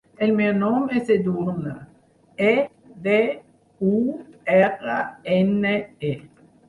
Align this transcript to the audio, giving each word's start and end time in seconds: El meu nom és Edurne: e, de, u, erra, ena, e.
El 0.25 0.31
meu 0.37 0.53
nom 0.61 0.87
és 0.99 1.09
Edurne: 1.15 1.73
e, 2.51 2.53
de, 3.09 3.17
u, 3.93 3.95
erra, 4.59 4.97
ena, 5.37 5.77
e. 6.15 6.17